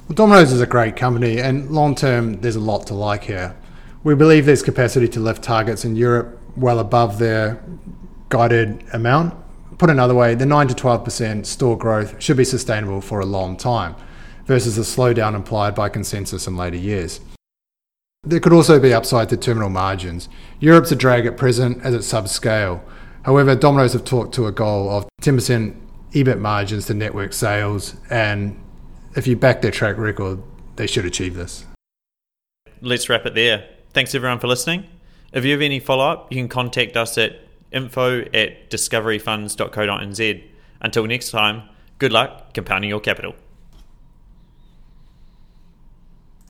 Well, 0.08 0.16
Domino's 0.16 0.52
is 0.54 0.62
a 0.62 0.66
great 0.66 0.96
company, 0.96 1.40
and 1.40 1.70
long 1.70 1.94
term, 1.94 2.40
there's 2.40 2.56
a 2.56 2.62
lot 2.62 2.88
to 2.88 2.94
like 2.94 3.26
here. 3.26 3.56
We 4.04 4.16
believe 4.16 4.46
there's 4.46 4.64
capacity 4.64 5.10
to 5.10 5.20
lift 5.20 5.44
targets 5.44 5.84
in 5.84 5.96
Europe 5.96 6.40
well 6.56 6.80
above 6.80 7.20
their 7.20 7.64
guided 8.30 8.84
amount. 8.94 9.36
Put 9.78 9.90
another 9.90 10.16
way, 10.16 10.36
the 10.36 10.46
9 10.46 10.68
to 10.68 10.74
12% 10.74 11.46
store 11.46 11.78
growth 11.78 12.22
should 12.22 12.38
be 12.38 12.44
sustainable 12.44 13.02
for 13.02 13.20
a 13.20 13.26
long 13.26 13.56
time 13.56 13.96
versus 14.46 14.76
the 14.76 14.82
slowdown 14.82 15.36
implied 15.36 15.76
by 15.76 15.90
consensus 15.90 16.48
in 16.48 16.58
later 16.58 16.78
years. 16.78 17.22
There 18.24 18.40
could 18.40 18.52
also 18.52 18.80
be 18.80 18.94
upside 18.94 19.30
to 19.30 19.38
terminal 19.38 19.70
margins. 19.70 20.28
Europe's 20.60 20.92
a 20.92 20.96
drag 20.96 21.26
at 21.26 21.38
present 21.38 21.82
as 21.84 21.94
it's 21.94 22.12
subscale. 22.12 22.82
However, 23.24 23.56
Domino's 23.56 23.94
have 23.94 24.04
talked 24.04 24.34
to 24.36 24.48
a 24.48 24.52
goal 24.52 24.90
of 24.90 25.08
10% 25.22 25.76
EBIT 26.12 26.40
margins 26.40 26.88
to 26.88 26.94
network 26.94 27.32
sales, 27.32 27.96
and 28.10 28.60
if 29.16 29.28
you 29.28 29.36
back 29.36 29.62
their 29.62 29.72
track 29.72 29.98
record, 29.98 30.42
they 30.76 30.88
should 30.88 31.06
achieve 31.06 31.36
this. 31.36 31.66
Let's 32.82 33.08
wrap 33.08 33.26
it 33.26 33.36
there. 33.36 33.66
Thanks 33.94 34.16
everyone 34.16 34.40
for 34.40 34.48
listening. 34.48 34.86
If 35.32 35.46
you 35.46 35.52
have 35.52 35.62
any 35.62 35.80
follow 35.80 36.06
up, 36.06 36.32
you 36.32 36.38
can 36.38 36.48
contact 36.48 36.98
us 36.98 37.18
at 37.18 37.40
info 37.72 38.22
at 38.34 38.70
discoveryfunds.co.nz. 38.70 40.44
Until 40.82 41.06
next 41.06 41.32
time, 41.32 41.64
good 42.00 42.12
luck 42.12 42.54
compounding 42.54 42.90
your 42.90 43.00
capital. 43.00 43.36